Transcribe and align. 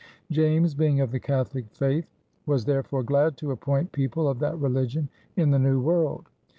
James, 0.31 0.73
being 0.73 0.99
of 0.99 1.11
the 1.11 1.19
Catholic 1.19 1.65
faith, 1.69 2.07
was 2.47 2.65
therefore 2.65 3.03
glad 3.03 3.37
to 3.37 3.51
appoint 3.51 3.91
people 3.91 4.27
of 4.27 4.39
that 4.39 4.57
religion 4.57 5.09
in 5.35 5.51
the 5.51 5.59
New 5.59 5.79
World. 5.79 6.25